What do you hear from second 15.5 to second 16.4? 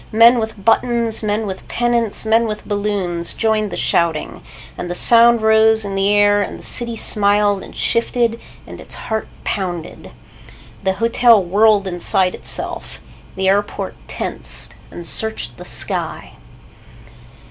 the sky.